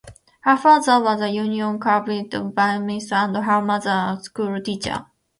Her 0.41 0.57
father 0.57 0.99
was 0.99 1.21
a 1.21 1.29
Union 1.29 1.77
Carbide 1.77 2.55
biochemist 2.55 3.13
and 3.13 3.37
her 3.37 3.61
mother 3.61 4.17
a 4.17 4.19
schoolteacher. 4.19 5.05